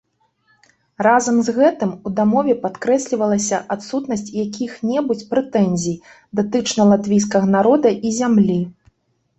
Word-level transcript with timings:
Разам 1.07 1.35
з 1.47 1.53
гэтым, 1.57 1.91
у 2.09 2.13
дамове 2.19 2.55
падкрэслівалася 2.63 3.61
адсутнасць 3.77 4.27
якіх-небудзь 4.45 5.25
прэтэнзій 5.35 6.01
датычна 6.43 6.81
латвійскага 6.95 7.45
народа 7.61 7.89
і 8.11 8.19
зямлі. 8.23 8.61